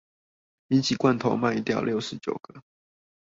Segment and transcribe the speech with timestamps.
[0.67, 2.63] 比起罐頭賣掉六十九個